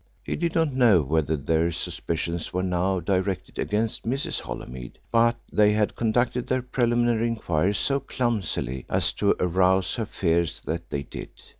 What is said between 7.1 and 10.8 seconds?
inquiries so clumsily as to arouse her fears